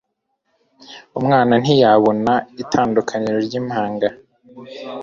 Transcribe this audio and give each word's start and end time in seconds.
umwana 1.19 1.53
ntiyabona 1.61 2.33
itandukanirizo 2.63 3.41
ry’impanga. 3.47 4.07